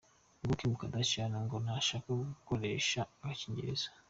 [0.39, 3.87] Nguwo Kim Kardashian, ngo ntashaka gukoresha agakingirizo.